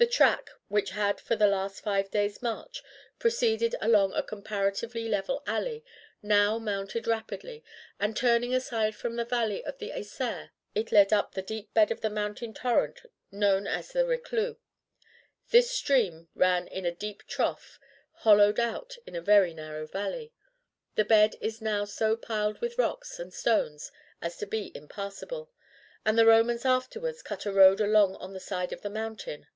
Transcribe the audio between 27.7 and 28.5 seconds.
along on the